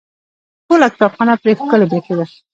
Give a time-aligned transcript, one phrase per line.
[0.67, 2.25] ټوله کتابخانه پرې ښکلې برېښېده.